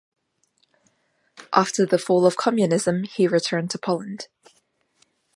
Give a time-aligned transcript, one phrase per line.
[1.53, 4.29] After the fall of communism he returned to Poland.